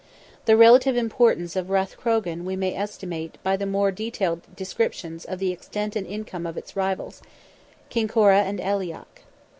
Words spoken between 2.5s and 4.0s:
may estimate by the more